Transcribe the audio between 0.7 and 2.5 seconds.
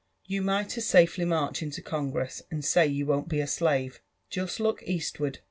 as safely march into Congress,